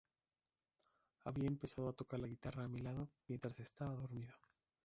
[1.25, 4.33] Había empezado a tocar la guitarra a mi lado mientras estaba dormido.